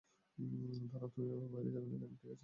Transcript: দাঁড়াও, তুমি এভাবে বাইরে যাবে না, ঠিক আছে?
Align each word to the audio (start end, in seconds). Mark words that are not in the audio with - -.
দাঁড়াও, 0.91 1.09
তুমি 1.09 1.27
এভাবে 1.27 1.47
বাইরে 1.53 1.69
যাবে 1.71 1.87
না, 1.91 2.07
ঠিক 2.11 2.23
আছে? 2.25 2.31